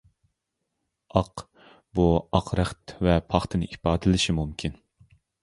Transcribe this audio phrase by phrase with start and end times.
[1.19, 1.43] «ئاق»
[1.99, 2.05] بۇ
[2.39, 4.81] ئاق رەخت ۋە پاختىنى ئىپادىلىشى مۇمكىن.